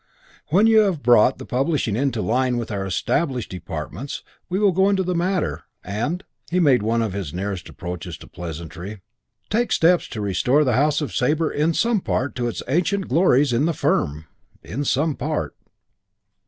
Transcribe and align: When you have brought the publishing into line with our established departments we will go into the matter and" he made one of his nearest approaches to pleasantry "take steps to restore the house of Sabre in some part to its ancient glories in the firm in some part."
When 0.47 0.65
you 0.65 0.79
have 0.79 1.03
brought 1.03 1.37
the 1.37 1.45
publishing 1.45 1.95
into 1.95 2.23
line 2.23 2.57
with 2.57 2.71
our 2.71 2.87
established 2.87 3.51
departments 3.51 4.23
we 4.49 4.57
will 4.57 4.71
go 4.71 4.89
into 4.89 5.03
the 5.03 5.13
matter 5.13 5.65
and" 5.83 6.23
he 6.51 6.59
made 6.59 6.81
one 6.81 7.03
of 7.03 7.13
his 7.13 7.35
nearest 7.35 7.69
approaches 7.69 8.17
to 8.17 8.27
pleasantry 8.27 9.01
"take 9.51 9.71
steps 9.71 10.07
to 10.07 10.21
restore 10.21 10.63
the 10.63 10.73
house 10.73 11.01
of 11.01 11.13
Sabre 11.13 11.51
in 11.51 11.75
some 11.75 12.01
part 12.01 12.33
to 12.37 12.47
its 12.47 12.63
ancient 12.67 13.09
glories 13.09 13.53
in 13.53 13.65
the 13.65 13.73
firm 13.73 14.25
in 14.63 14.83
some 14.85 15.13
part." 15.13 15.55